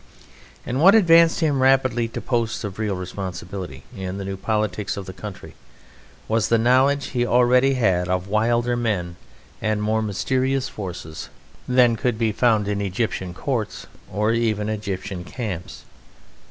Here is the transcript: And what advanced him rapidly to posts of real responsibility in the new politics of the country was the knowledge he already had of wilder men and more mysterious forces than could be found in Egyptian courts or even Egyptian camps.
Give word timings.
And 0.65 0.81
what 0.81 0.95
advanced 0.95 1.41
him 1.41 1.61
rapidly 1.61 2.07
to 2.07 2.21
posts 2.21 2.63
of 2.63 2.79
real 2.79 2.95
responsibility 2.95 3.83
in 3.95 4.17
the 4.17 4.25
new 4.25 4.35
politics 4.35 4.97
of 4.97 5.05
the 5.05 5.13
country 5.13 5.53
was 6.27 6.47
the 6.49 6.57
knowledge 6.57 7.09
he 7.09 7.23
already 7.23 7.75
had 7.75 8.09
of 8.09 8.27
wilder 8.27 8.75
men 8.75 9.15
and 9.61 9.79
more 9.79 10.01
mysterious 10.01 10.67
forces 10.69 11.29
than 11.67 11.97
could 11.97 12.17
be 12.17 12.31
found 12.31 12.67
in 12.67 12.81
Egyptian 12.81 13.35
courts 13.35 13.85
or 14.11 14.31
even 14.31 14.69
Egyptian 14.69 15.23
camps. 15.23 15.83